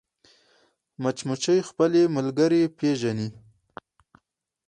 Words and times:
مچمچۍ 1.01 1.59
خپلې 1.69 2.01
ملګرې 2.15 2.61
پېژني 2.77 3.27